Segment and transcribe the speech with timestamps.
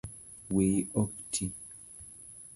[0.53, 1.45] Wiyi ok ti